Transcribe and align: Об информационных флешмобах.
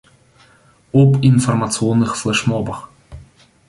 Об 0.93 1.17
информационных 1.23 2.15
флешмобах. 2.17 2.89